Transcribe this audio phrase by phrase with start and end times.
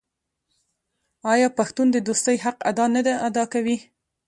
[1.33, 3.01] آیا پښتون د دوستۍ حق ادا نه
[3.53, 3.77] کوي؟